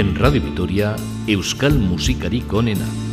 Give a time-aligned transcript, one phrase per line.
[0.00, 0.96] En Radio Vitoria,
[1.28, 3.09] Euskal Musikarik onena.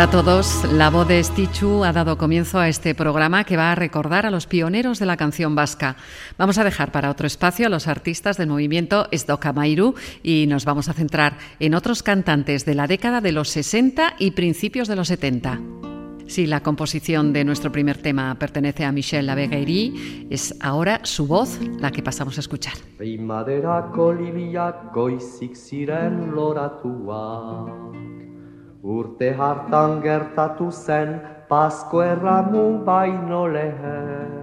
[0.00, 0.72] Hola a todos.
[0.72, 4.30] La voz de Stichu ha dado comienzo a este programa que va a recordar a
[4.30, 5.96] los pioneros de la canción vasca.
[6.38, 9.08] Vamos a dejar para otro espacio a los artistas del movimiento
[9.54, 14.14] Mairu y nos vamos a centrar en otros cantantes de la década de los 60
[14.18, 15.60] y principios de los 70.
[16.26, 21.60] Si la composición de nuestro primer tema pertenece a Michel Laveguerie, es ahora su voz
[21.78, 22.72] la que pasamos a escuchar.
[28.82, 34.40] Urte hartan gertatu zen Pasko erramu baino lehen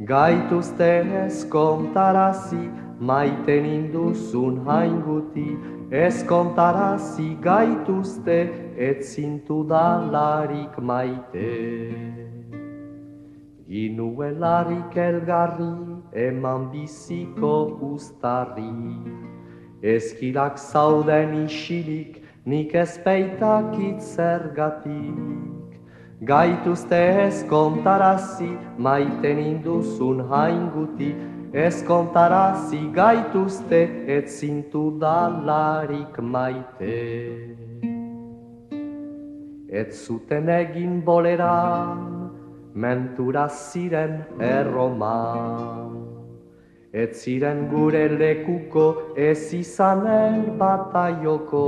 [0.00, 0.90] Gaituzte
[1.24, 5.56] ez kontarazi maiten induzun hainguti.
[5.90, 8.38] Ez kontarazi gaituzte
[8.76, 11.52] ez zintu dalarik maite.
[13.68, 15.72] Ginuelarik elgarri
[16.12, 18.70] eman biziko ustarri
[19.82, 25.80] Ezkilak zauden isilik nik ez peitakit zergatik.
[26.22, 26.96] Gaituzte
[27.26, 31.10] ez kontarazi, maiten induzun hainguti,
[31.52, 36.94] ez kontarazi gaituzte, ez zintu dalarik maite.
[39.68, 42.30] Ez zuten egin boleran,
[42.72, 46.05] mentura ziren erroman.
[46.96, 48.86] Ez ziren gure lekuko,
[49.28, 51.66] ez izanen bataioko.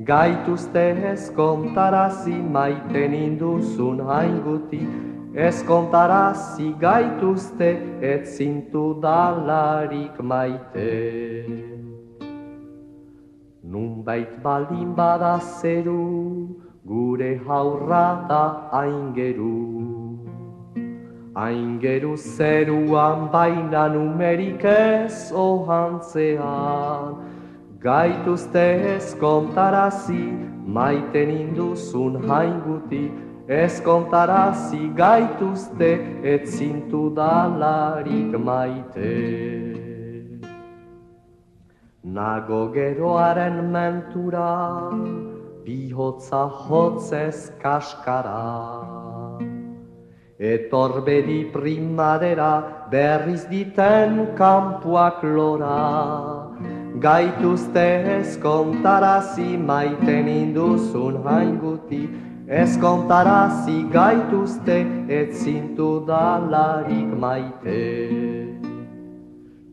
[0.00, 4.80] Gaituzte ez kontarazi maiten induzun hainguti
[5.34, 7.68] Ez kontarazi gaituzte
[8.00, 11.44] ez zintu dalarik maite
[13.62, 16.48] Nunbait baldin bada zeru
[16.84, 18.42] gure haurra da
[18.72, 20.29] aingeru
[21.40, 27.14] Aingeru zeruan baina numerik ez ohantzean
[27.80, 33.10] Gaituzte ez kontarazi, maiten induzun hainguti,
[33.48, 35.90] ez kontarazi gaituzte,
[36.22, 39.16] ez zintu dalarik maite.
[42.04, 44.92] Nago geroaren mentura,
[45.64, 48.99] bihotza hotzez kaskara.
[50.40, 56.48] Etorbedi primadera, berriz diten kampuak lora.
[57.00, 57.86] Gaituzte
[58.18, 62.08] ez kontarazi maiten induzun hainguti
[62.50, 64.78] Ez kontarazi gaituzte
[65.08, 67.82] ez zintu dalarik maite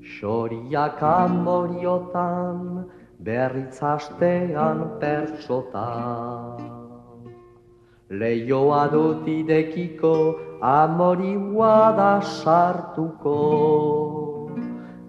[0.06, 2.86] Xoriak amoriotan
[3.18, 6.62] berritzastean pertsotan
[8.10, 10.14] Leioa dut idekiko
[10.62, 13.38] amoriua da sartuko.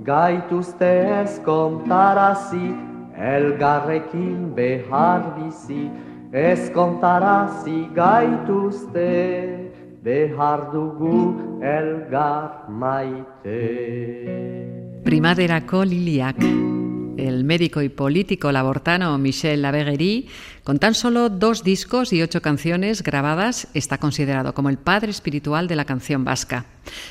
[0.05, 0.91] Gaituzte
[1.21, 2.75] ez kontarazi,
[3.17, 5.91] elgarrekin behar bizi,
[6.33, 9.11] ez kontarazi gaituzte,
[10.03, 13.61] behar dugu elgar maite.
[15.05, 16.78] Primaderako liliak
[17.19, 20.27] el médico y político labortano Michel Laveguerie,
[20.65, 25.67] con tan solo dos discos y ocho canciones grabadas, está considerado como el padre espiritual
[25.67, 26.67] de la canción vasca.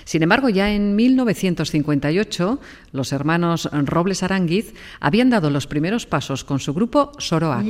[0.05, 2.59] Sin embargo, ya en 1958,
[2.91, 7.65] los hermanos Robles Aranguiz habían dado los primeros pasos con su grupo Soroak.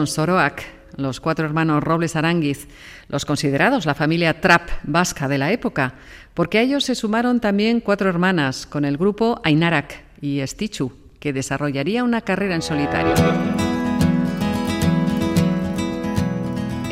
[0.00, 0.62] Con Soroak,
[0.96, 2.68] los cuatro hermanos Robles Aránguiz,
[3.08, 5.92] los considerados la familia trap vasca de la época,
[6.32, 11.34] porque a ellos se sumaron también cuatro hermanas con el grupo Ainarak y Stichu, que
[11.34, 13.69] desarrollaría una carrera en solitario.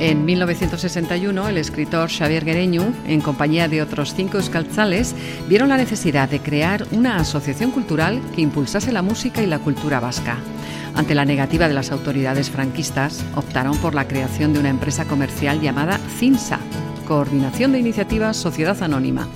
[0.00, 5.12] En 1961, el escritor Xavier Guereñu, en compañía de otros cinco escalzales,
[5.48, 9.98] vieron la necesidad de crear una asociación cultural que impulsase la música y la cultura
[9.98, 10.36] vasca.
[10.94, 15.60] Ante la negativa de las autoridades franquistas, optaron por la creación de una empresa comercial
[15.60, 16.60] llamada CINSA,
[17.08, 19.26] Coordinación de Iniciativas Sociedad Anónima.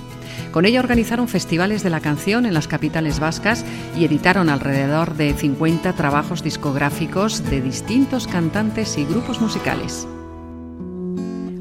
[0.52, 3.64] Con ella organizaron festivales de la canción en las capitales vascas
[3.99, 10.07] y editaron alrededor de 50 trabajos discográficos de distintos cantantes y grupos musicales.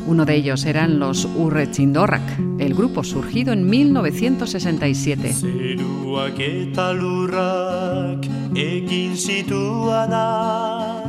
[0.08, 5.34] Uno de ellos eran los Urretxindorrak, el grupo surgido en 1967.
[5.34, 11.04] Zeruak eta lurrak egin zituana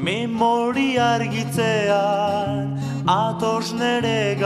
[0.00, 4.36] Memori argitzean atos nere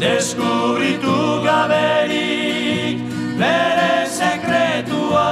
[0.00, 2.98] Deskubritu gaberik
[3.38, 5.30] bere sekretua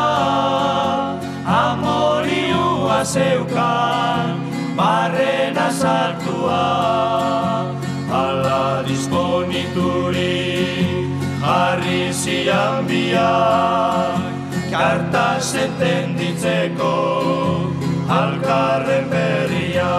[1.45, 4.37] Amoriua zeukan
[4.77, 7.43] barrena sartua.
[7.53, 7.82] ala
[9.63, 11.07] disponituri
[11.41, 14.21] jarri zian biak
[14.71, 16.95] karta sentenditzeko
[18.09, 19.95] alkarren berria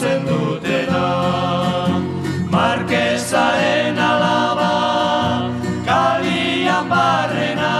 [0.00, 1.06] jorratzen dutena.
[2.50, 5.50] Marquesaren alaba
[5.84, 7.74] kalian barrena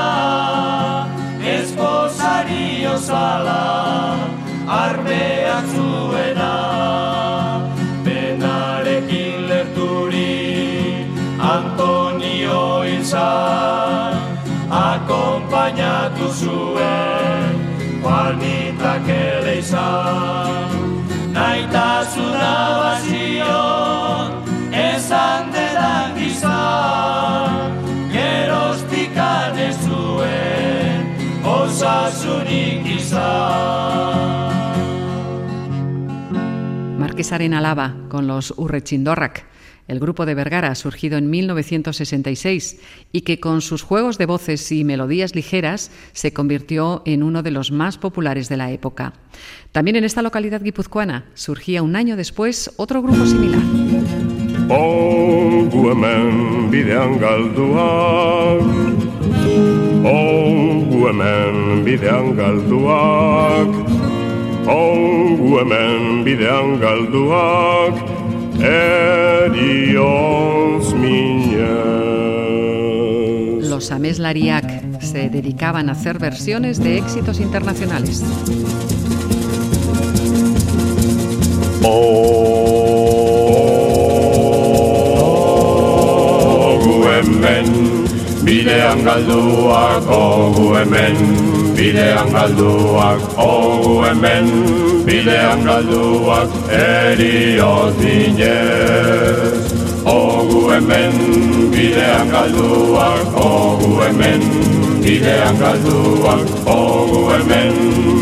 [1.41, 4.17] esposari osala
[4.69, 6.53] armeak zuena.
[8.05, 11.07] Penarekin lerturi
[11.41, 14.15] Antonio izan
[14.71, 17.59] akompainatu zuen
[18.03, 20.50] Juanitak ere izan Naitasuna
[22.79, 24.29] bazion
[24.73, 27.79] esan dedan gizan
[28.13, 34.51] Geroztikan ez zuen osasunik izan.
[36.99, 39.50] Marquesaren Alaba con los Urrechindorrak,
[39.91, 42.79] el grupo de Vergara surgido en 1966
[43.11, 47.51] y que con sus juegos de voces y melodías ligeras se convirtió en uno de
[47.51, 49.15] los más populares de la época.
[49.73, 53.61] También en esta localidad guipuzcoana surgía un año después otro grupo similar.
[73.69, 78.23] Los Ameslariak se dedicaban a hacer versiones de éxitos internacionales.
[91.81, 94.47] Bidean galduak Ogu hemen
[95.07, 99.65] bidean galduak Erioz dinez
[100.05, 101.15] Ogu hemen
[101.73, 104.45] bidean galduak Ogu hemen
[105.05, 107.73] bidean galduak Ogu hemen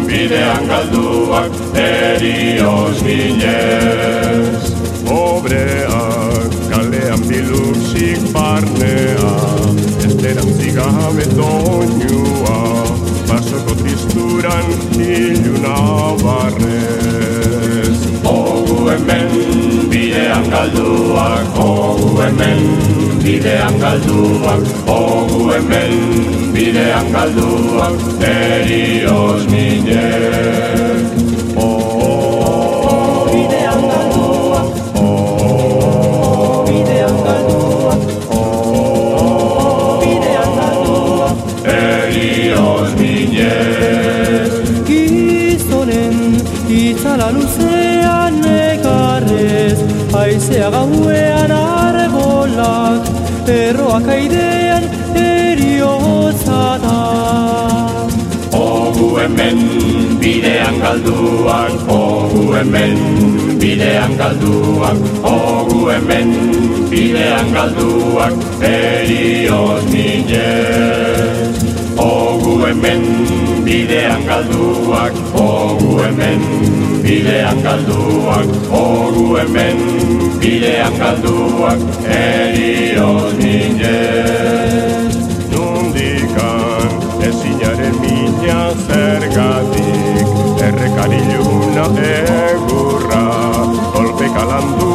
[0.07, 4.71] bidean galduak Erioz dinez
[5.11, 9.35] Obreak kalean biluzik barnea
[10.07, 12.88] Esperantzik gabe doinua
[14.39, 14.69] guran
[15.03, 15.77] iluna
[16.23, 17.99] barrez.
[18.23, 19.31] Ogu hemen
[19.91, 22.63] bidean galduak, ogu hemen
[23.25, 25.95] bidean galduak, ogu hemen
[26.55, 27.99] bidean galduak,
[28.33, 31.18] erioz minez.
[50.59, 53.05] Aizea gauean arbolak
[53.47, 54.85] Erroak aidean
[55.15, 56.97] eriotza da.
[58.59, 59.61] Ogu hemen
[60.19, 62.99] bidean galduak Ogu hemen
[63.61, 66.35] bidean galduak Ogu hemen
[66.91, 68.35] bidean galduak
[68.73, 71.55] Erioz minez
[72.09, 73.07] Ogu hemen
[73.65, 76.78] bidean galduak Ogu hemen
[77.09, 79.79] bidean galduak Ogu hemen.
[80.41, 85.09] Bidean galduak Erioz ninen
[85.53, 86.91] Nundikan
[87.29, 90.27] ezinaren mina zergatik.
[90.69, 93.25] Errekari luna egurra
[93.95, 94.88] Kolpe kalanduan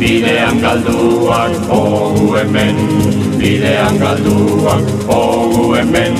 [0.00, 2.76] bidean galduak Ogu hemen.
[3.40, 6.14] Bidean galduak Ogu hemen.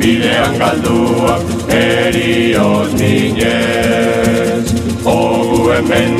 [0.00, 4.66] Bidean galduak Erioz minez
[5.06, 6.12] Ogu hemen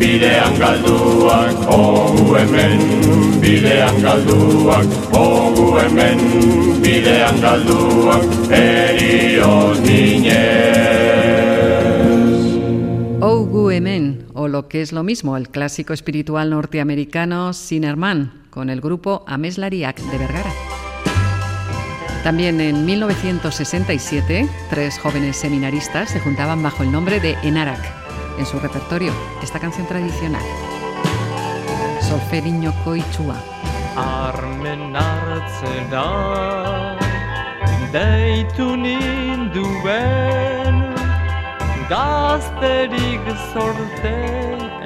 [0.00, 2.80] bidean galduak Ogu hemen.
[3.42, 6.18] Bidean galduak Ogu hemen.
[6.84, 10.44] Bidean galduak Erioz minez
[13.20, 19.24] Ogu hemen lo que es lo mismo, el clásico espiritual norteamericano Sinnerman, con el grupo
[19.26, 20.52] Ameslariak de Vergara.
[22.22, 27.80] También en 1967, tres jóvenes seminaristas se juntaban bajo el nombre de Enarak.
[28.38, 30.42] En su repertorio, esta canción tradicional.
[32.00, 33.36] Solferiño koichua.
[33.96, 34.92] Armen
[41.88, 44.14] Gazterik zorte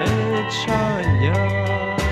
[0.06, 2.07] etxaiak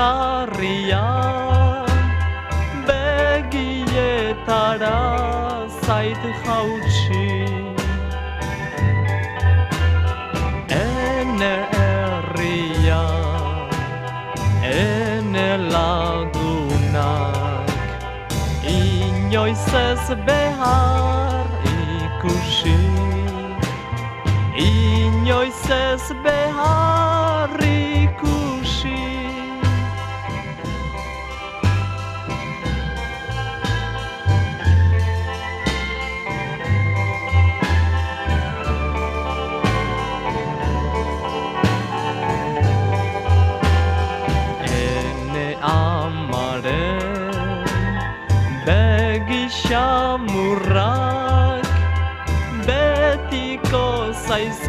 [0.00, 1.06] lazgarria
[2.86, 4.48] Begietara
[5.84, 7.28] zait jautsi.
[10.68, 13.04] Ene herria
[14.62, 17.68] Ene lagunak
[18.64, 22.80] Inoiz ez behar ikusi.
[24.56, 26.99] Inoiz ez behar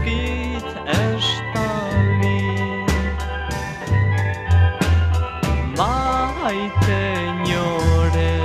[0.01, 2.41] zaizkit estali.
[5.77, 7.03] Maite
[7.45, 8.35] nore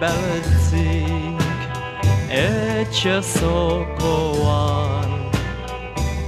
[0.00, 1.40] beltzik
[2.28, 5.10] etxe zokoan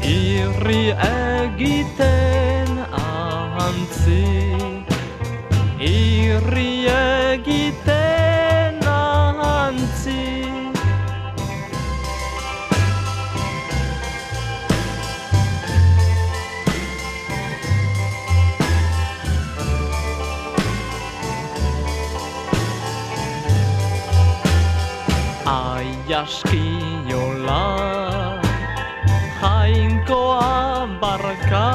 [0.02, 4.24] Irri egiten ahantzi
[5.80, 7.97] Irri egiten
[26.18, 27.64] aiaskiola
[29.40, 31.66] jainkoa barka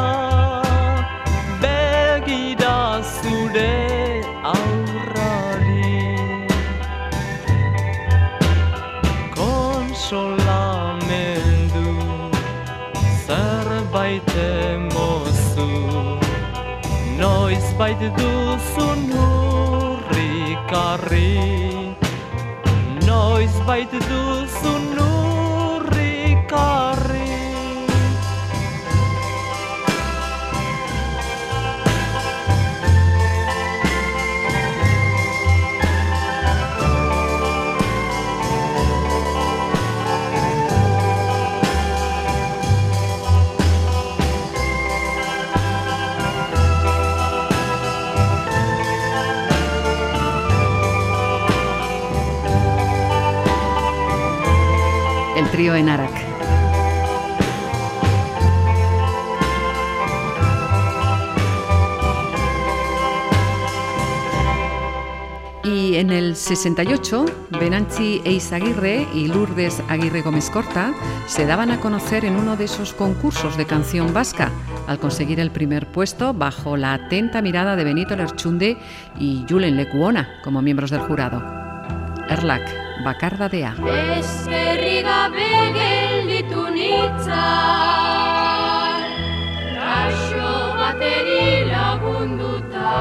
[1.62, 2.80] begira
[3.14, 3.76] zure
[4.54, 6.00] aurrari.
[9.38, 11.90] Konsolamendu
[13.26, 15.72] zerbait emozu
[17.22, 21.32] noiz bait duzun hurrikarri
[23.14, 24.93] noise by the dulcet
[55.66, 55.88] En.
[65.64, 67.26] Y en el 68,
[67.58, 70.94] Benanchi Eizaguirre y Lourdes Aguirre Gómez Corta
[71.28, 74.52] se daban a conocer en uno de esos concursos de canción vasca,
[74.88, 78.78] al conseguir el primer puesto bajo la atenta mirada de Benito Lerchunde
[79.18, 81.42] y Julen Lekuona como miembros del jurado.
[82.28, 82.70] Erlak,
[83.06, 83.76] Bakarda Dea.
[84.20, 84.83] Eskerrik
[85.24, 87.32] gabe gelditu nintzen
[89.76, 92.92] Gaixo bateri lagunduta.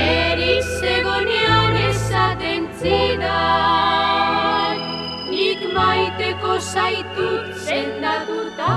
[0.00, 4.76] Eriz egonean esaten zidan
[5.32, 8.72] Nik maiteko zaitut sendatuta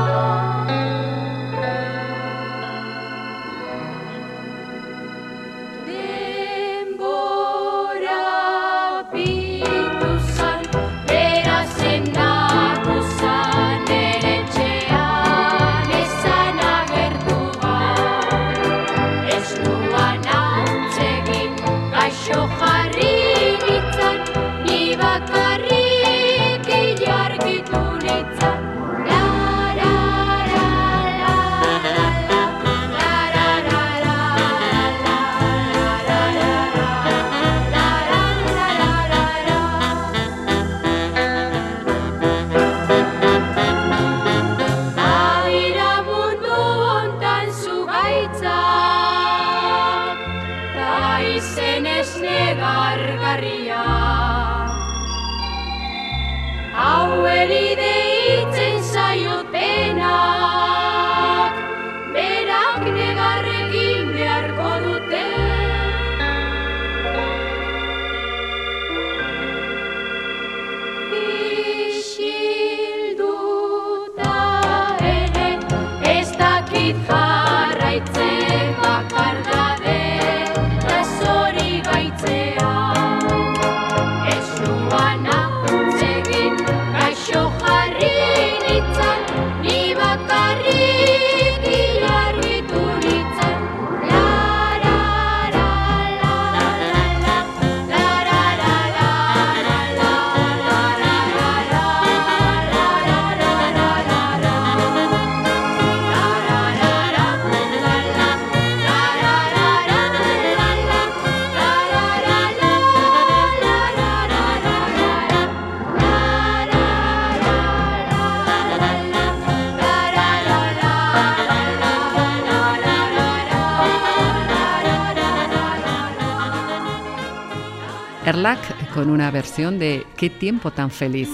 [128.93, 131.29] Con una versión de Qué tiempo tan feliz.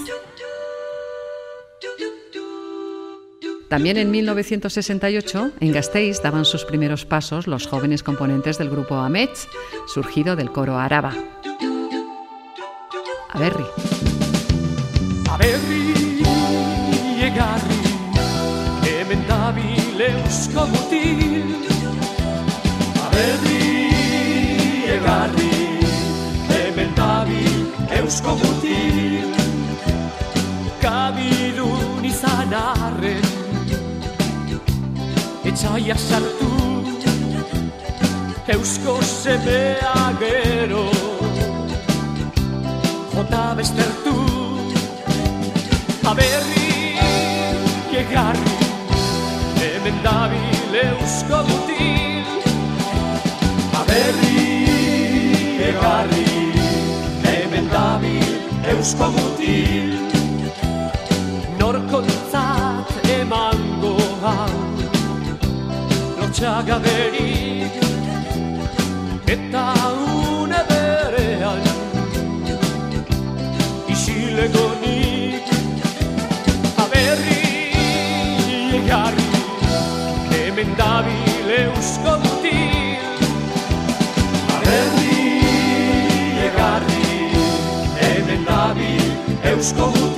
[3.68, 9.48] También en 1968, en Gasteiz daban sus primeros pasos los jóvenes componentes del grupo Amets,
[9.86, 11.12] surgido del coro Araba.
[13.30, 13.64] Aberri.
[15.28, 15.94] Aberri
[17.20, 17.84] egarri,
[28.24, 29.34] eusko mutil.
[30.80, 33.26] Kabidun izan arren,
[35.44, 36.50] etxaia sartu,
[38.48, 40.86] eusko semea gero,
[43.14, 44.16] jota bestertu.
[46.04, 46.96] Aberri
[48.00, 48.56] egarri,
[49.60, 52.03] hemen dabil eusko mutil.
[58.84, 59.92] eusko mutil.
[61.58, 64.56] Norko ditzat eman gohan
[66.18, 67.72] Lotxagaberik
[69.34, 69.73] Eta
[89.72, 90.13] Francisco.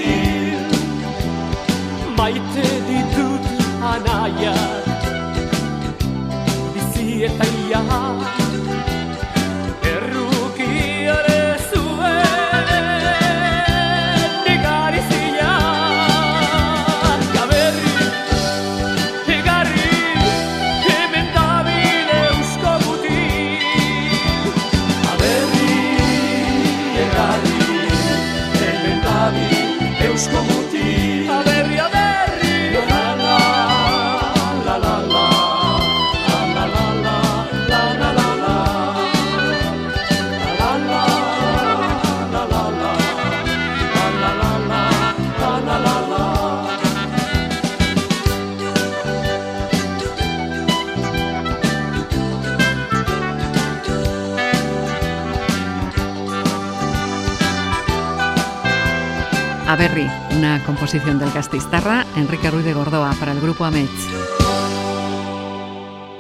[60.67, 64.09] composición del gasteiztarra Enrique Ruiz de Gordoa para el grupo Amets.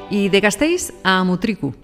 [0.08, 1.74] Y de Gasteiz a Mutriku.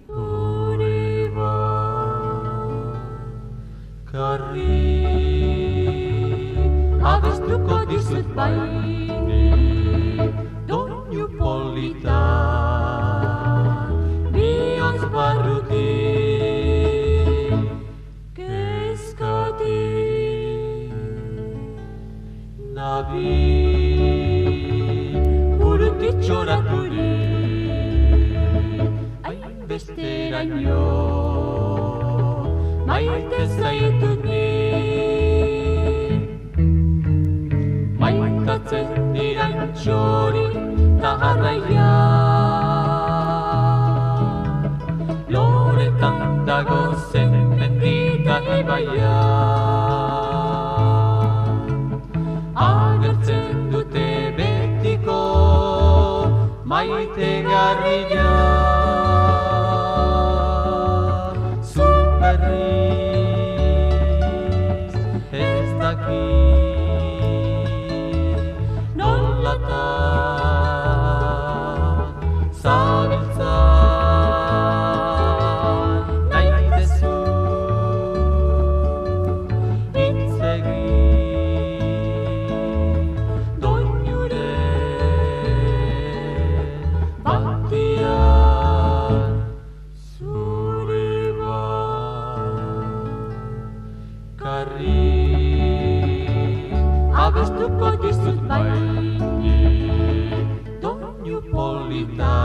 [101.92, 102.36] polita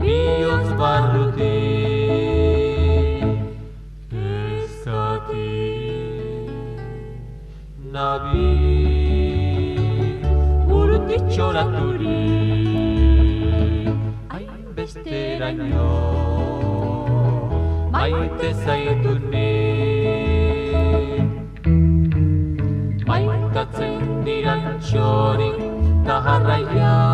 [0.00, 1.50] bihotz barruti
[4.30, 5.50] eskati
[7.94, 8.50] nabi
[10.78, 12.18] urruti txoraturi
[14.38, 15.92] aibestera nio
[17.94, 19.48] maite zaitu ni
[23.06, 25.50] maitatzen diran txori
[26.06, 27.05] Naharraia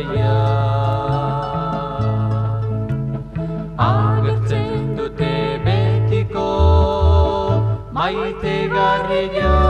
[0.00, 0.36] zaia
[3.86, 5.32] Agertzen dute
[5.64, 6.46] betiko
[7.98, 9.69] maite garrilea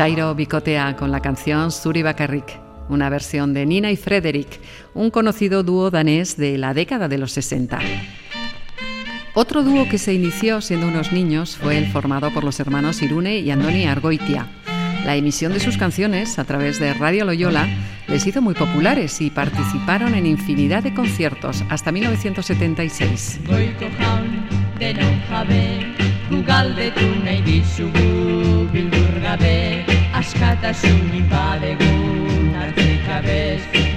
[0.00, 2.58] Chairo bicotea con la canción Suribakarik,
[2.88, 4.58] una versión de Nina y Frederick,
[4.94, 7.78] un conocido dúo danés de la década de los 60.
[9.34, 13.40] Otro dúo que se inició siendo unos niños fue el formado por los hermanos Irune
[13.40, 14.48] y Andoni Argoitia.
[15.04, 17.68] La emisión de sus canciones a través de Radio Loyola
[18.08, 23.40] les hizo muy populares y participaron en infinidad de conciertos hasta 1976.
[30.20, 33.89] Askatasunik badegun hartzekabez, bizi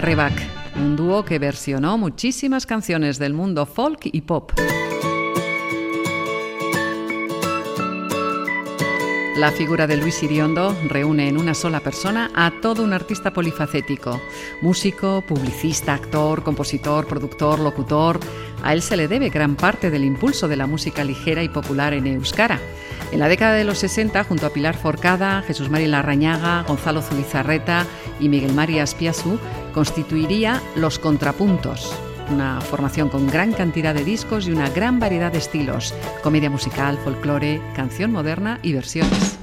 [0.00, 0.32] Nebarrebak,
[0.76, 4.50] un dúo que versionó muchísimas canciones del mundo folk y pop.
[9.36, 14.18] La figura de Luis Iriondo reúne en una sola persona a todo un artista polifacético.
[14.62, 18.20] Músico, publicista, actor, compositor, productor, locutor.
[18.62, 21.92] A él se le debe gran parte del impulso de la música ligera y popular
[21.92, 22.58] en Euskara.
[23.12, 27.84] En la década de los 60, junto a Pilar Forcada, Jesús Mari Larrañaga, Gonzalo Zulizarreta
[28.20, 29.38] y Miguel María Aspiazu,
[29.70, 31.92] constituiría Los Contrapuntos,
[32.30, 36.98] una formación con gran cantidad de discos y una gran variedad de estilos, comedia musical,
[36.98, 39.38] folclore, canción moderna y versiones.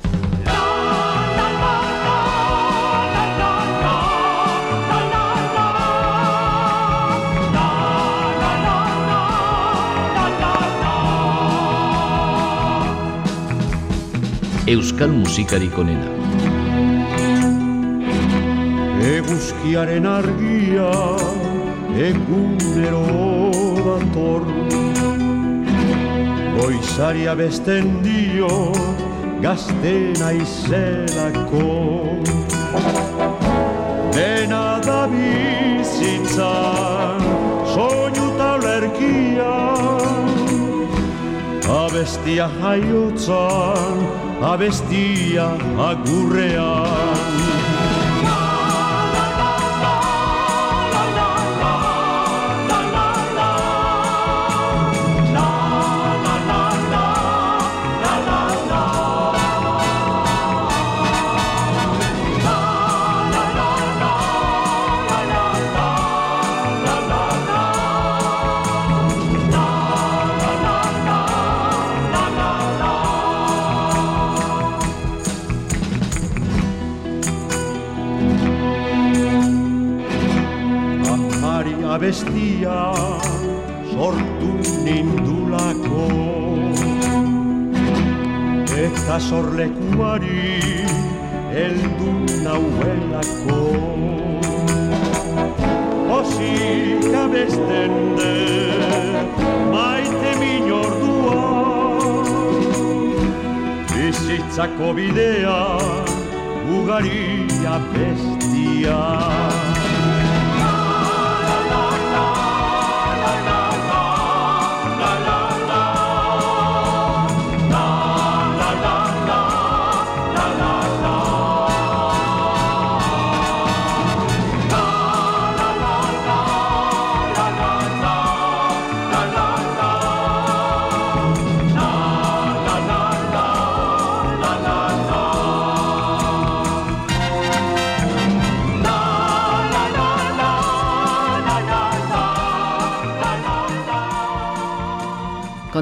[14.68, 16.17] Euskal musikarik onena.
[19.28, 20.92] Eguzkiaren argia
[22.00, 23.02] egunero
[23.84, 24.46] dator
[26.56, 28.72] Goizaria besten dio
[29.44, 31.66] gazte naizelako.
[34.16, 36.48] Dena da bizitzan
[37.76, 39.58] soinu ta ulerkia
[41.82, 43.98] Abestia jaiotzan,
[44.56, 45.52] abestia
[45.92, 47.47] agurrean
[89.08, 90.60] Eta sorlekuari
[91.56, 93.60] heldu nauelako.
[96.16, 99.40] Osik abesten dut
[99.72, 101.40] maite min ordua
[103.94, 105.62] Bizitzako bidea
[106.76, 107.48] ugari
[107.78, 109.00] abestia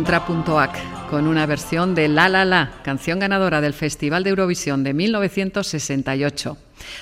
[0.05, 4.93] Contrapuntoac, con una versión de La La La, canción ganadora del Festival de Eurovisión de
[4.93, 6.57] 1968.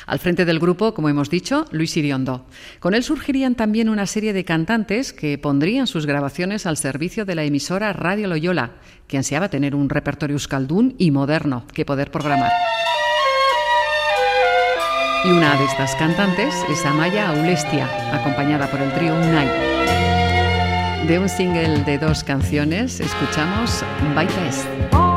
[0.05, 2.45] Al frente del grupo, como hemos dicho, Luis Iriondo.
[2.79, 7.35] Con él surgirían también una serie de cantantes que pondrían sus grabaciones al servicio de
[7.35, 8.71] la emisora Radio Loyola,
[9.09, 12.53] que ansiaba tener un repertorio euskaldún y moderno que poder programar.
[15.25, 19.72] Y una de estas cantantes es Amaya Aulestia, acompañada por el trío Unai.
[21.07, 23.83] De un single de dos canciones escuchamos
[24.15, 25.12] Baita Ez.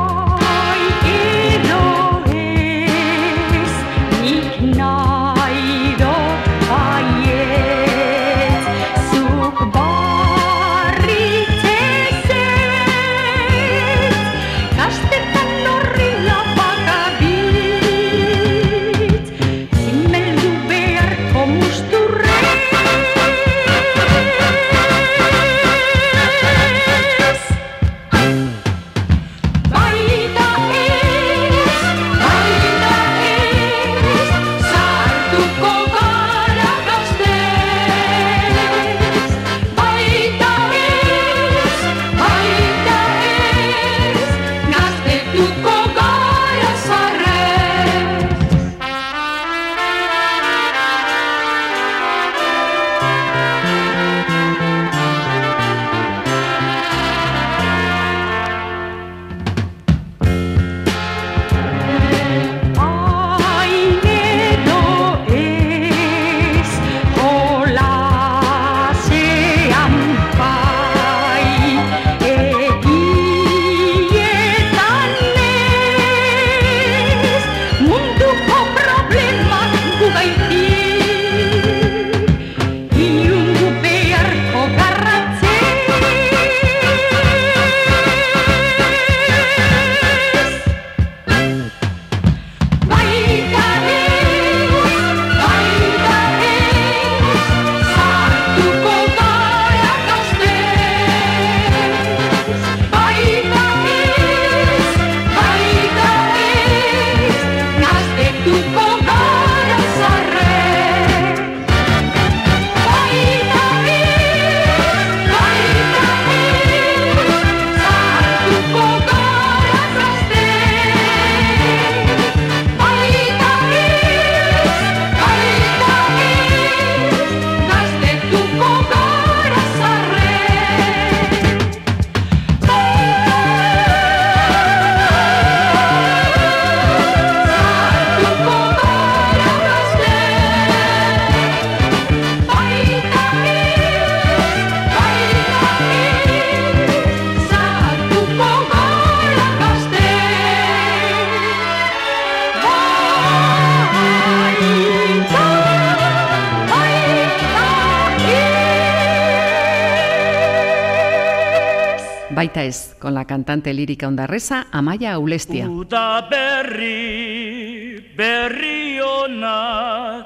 [163.27, 165.69] Cantante lírica ondarresa Amaya Aulestia.
[165.69, 170.25] Uda berri, berri onak,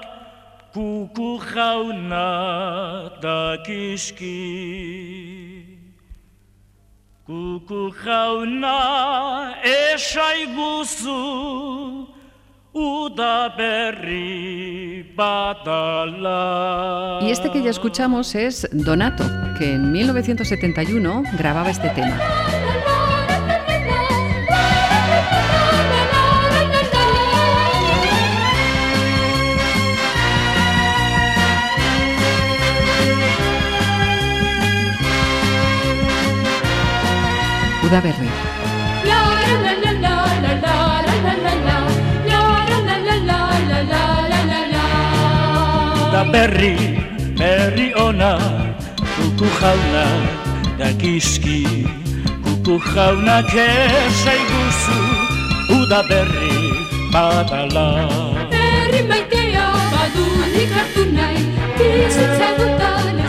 [0.74, 4.38] kuku jauna dakizki.
[7.26, 11.20] Kuku jauna esaiguzu,
[12.74, 17.20] uda berri badala.
[17.22, 19.24] Y este que ya escuchamos es Donato,
[19.58, 22.18] que en 1971 grababa este tema.
[37.92, 38.32] udaberri.
[46.32, 46.76] berri,
[47.36, 48.40] berri ona,
[48.96, 50.06] kuku jauna,
[50.80, 51.84] dakizki,
[52.44, 55.00] kuku jauna, kezai guzu,
[55.76, 56.72] uda berri,
[57.12, 58.08] badala.
[58.54, 60.26] Berri maitea, badu
[60.56, 61.44] nik hartu nahi,
[61.76, 63.21] bizitza dutala.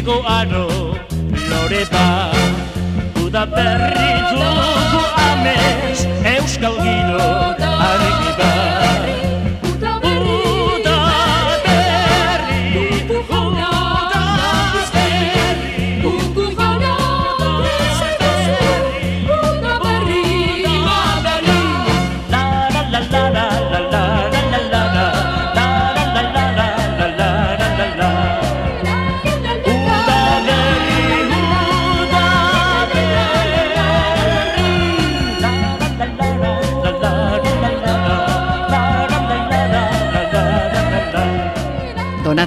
[0.00, 0.96] Ego aro,
[1.50, 2.32] lore ba
[3.22, 7.28] Uda berri dugu amez, euskal giro,
[7.88, 8.52] argi ba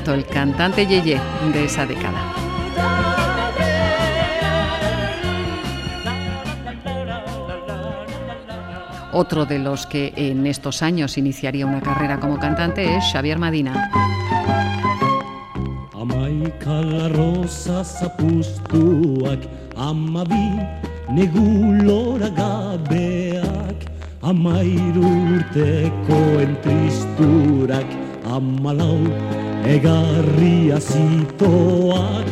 [0.03, 1.19] la Donato, el cantante Yeye
[1.53, 2.33] de esa década.
[9.13, 13.91] Otro de los que en estos años iniciaría una carrera como cantante es Xavier Madina.
[15.93, 19.39] Amaika larroza zapustuak
[19.77, 20.59] Amabi
[21.09, 23.85] negulora gabeak
[24.21, 27.85] Amairu urtekoen tristurak
[28.25, 32.27] Amalau egarria zitoak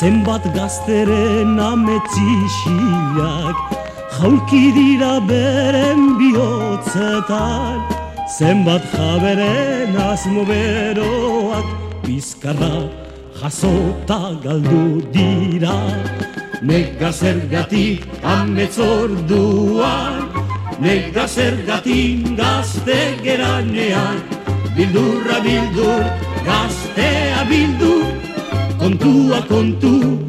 [0.00, 3.56] Zenbat gazteren ametxixilak
[4.14, 7.78] Jaulki dira beren bihotzetan.
[8.38, 11.66] Zenbat jaberen asmo beroak
[12.06, 12.86] Bizkarra
[13.40, 15.78] jasota galdu dira.
[16.62, 20.30] Nega zergatik ametzorduan
[20.80, 24.22] Nega zergatik gazte geranean.
[24.76, 26.02] Bildurra bildur,
[26.44, 27.94] gaztea bildu
[28.78, 30.20] Kontua kontu,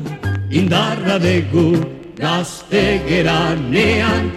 [0.50, 1.84] indarra dugu
[2.16, 4.32] Gazte geranean.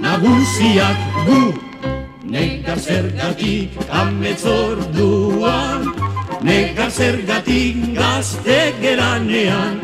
[0.00, 1.42] Nagusiak gu
[2.32, 5.84] Negar zergatik ametzorduan
[6.42, 9.76] Negar zergatik gazte geranean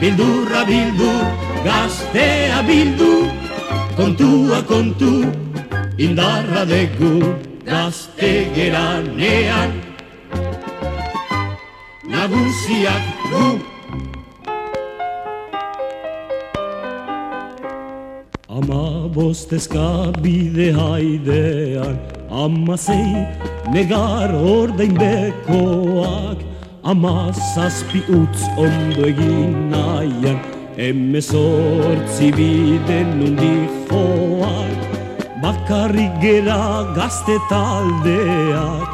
[0.00, 1.14] Bildurra bildu,
[1.64, 3.14] gaztea bildu
[3.96, 5.24] Kontua kontu,
[5.96, 9.70] indarra dugu Gazte geranean
[12.04, 13.46] Nagusiak gu
[18.48, 21.96] Ama bostezka bide haidean
[22.30, 23.26] Ama zei
[23.72, 26.38] negar ordein bekoak.
[26.84, 30.38] Ama zazpi utz ondo egin nahian
[30.76, 33.54] Hemezortzi bide nundi
[33.88, 34.23] joak
[35.64, 38.84] Bakarrik gera gazte taldeak.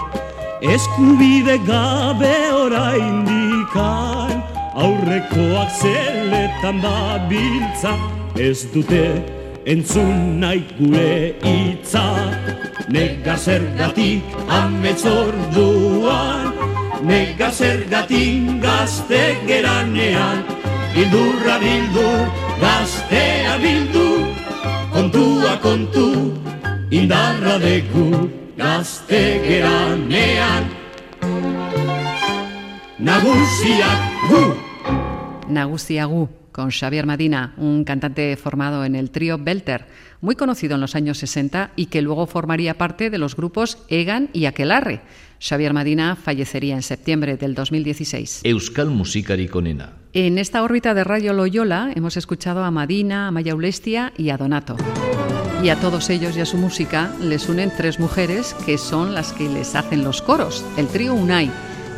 [0.62, 4.39] Eskubide gabe oraindikan
[4.79, 7.99] Aurrekoak zeletan babiltza.
[8.39, 9.18] Ez dute
[9.66, 12.07] entzun nahi gure hitza
[12.87, 16.55] Nega zergatik ametzorduan
[17.03, 20.47] Nega zergatik gazte geranean
[20.95, 22.31] Bildurra bildur,
[22.62, 24.39] gaztea bildu.
[24.91, 26.35] Kontua kontu,
[26.91, 30.64] indarra dugu Gazte geranean
[32.99, 34.70] Nagusiak gu
[35.51, 39.86] Nagusiagu, con Xavier Madina, un cantante formado en el trío Belter,
[40.20, 44.30] muy conocido en los años 60 y que luego formaría parte de los grupos Egan
[44.32, 45.01] y Aquelarre.
[45.41, 48.43] Xavier Madina fallecería en septiembre del 2016.
[48.45, 49.93] Euskal musikarik onena.
[50.12, 54.36] En esta órbita de Radio Loyola hemos escuchado a Madina, a Maya Ulestia y a
[54.36, 54.76] Donato.
[55.62, 59.34] Y a todos ellos y a su música les unen tres mujeres que son las
[59.34, 61.50] que les hacen los coros, el trío Unai.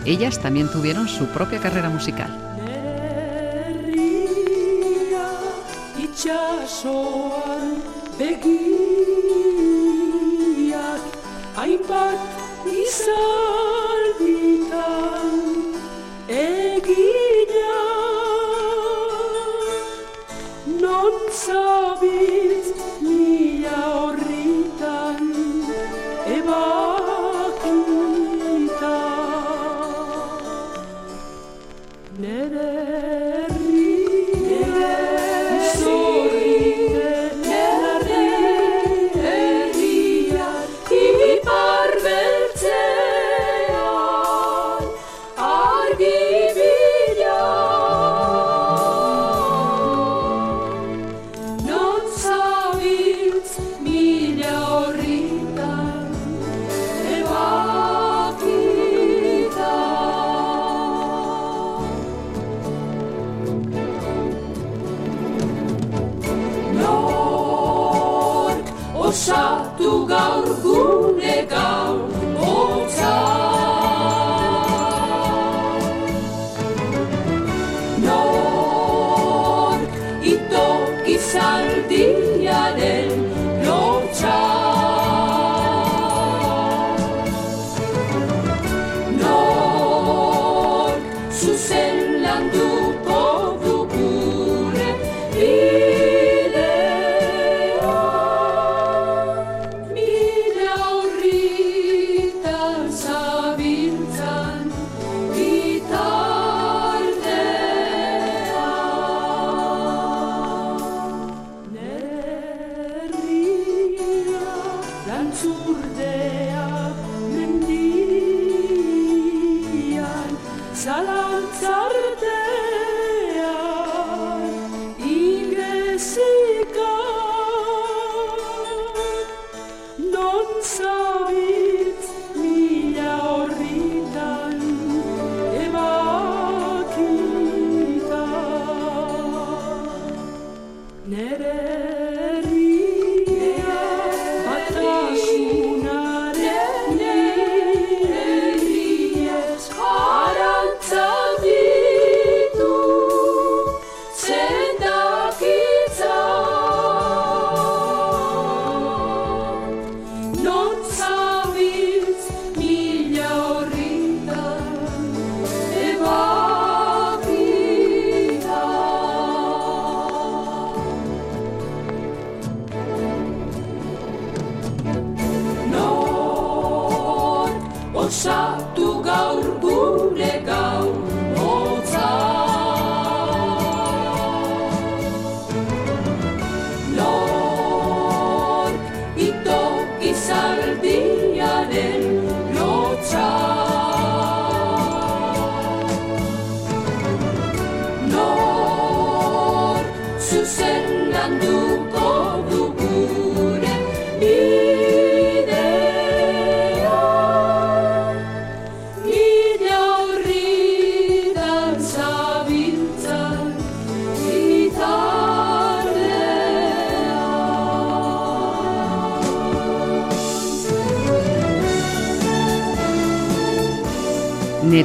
[0.05, 2.31] Ellas también tuvieron su propia carrera musical.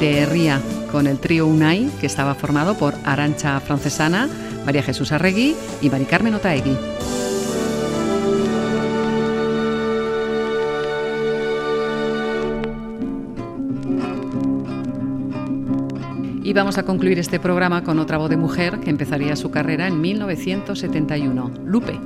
[0.00, 0.54] Nere
[0.92, 4.28] con el trío Unai, que estaba formado por Arancha Francesana,
[4.64, 6.76] María Jesús Arregui y Mari Carmen Otaegui.
[16.44, 19.88] Y vamos a concluir este programa con otra voz de mujer que empezaría su carrera
[19.88, 21.98] en 1971, Lupe.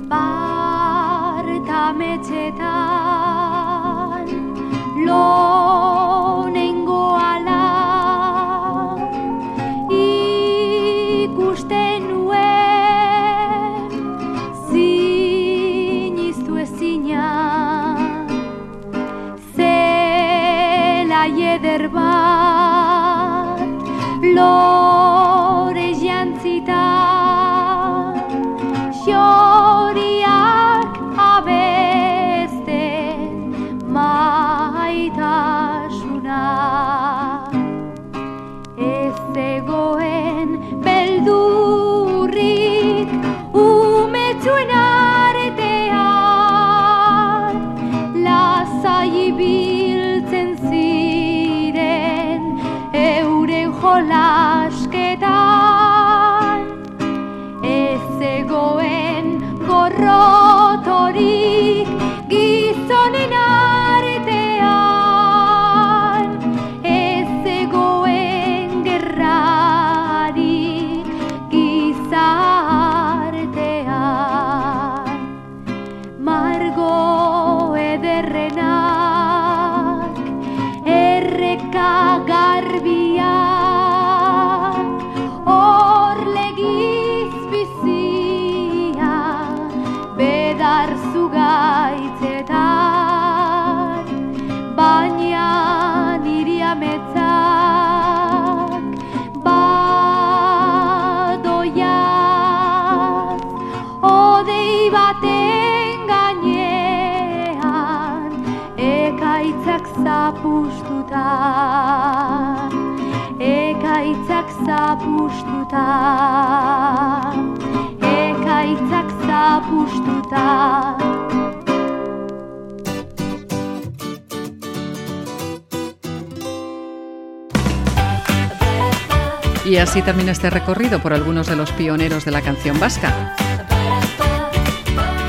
[129.83, 133.35] Así termina este recorrido por algunos de los pioneros de la canción vasca.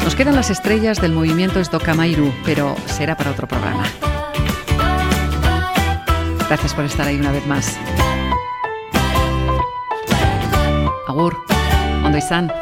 [0.05, 3.83] Nos quedan las estrellas del movimiento Esdocamairu, pero será para otro programa.
[6.49, 7.77] Gracias por estar ahí una vez más.
[11.09, 11.37] Agur,
[12.05, 12.53] ondo izan.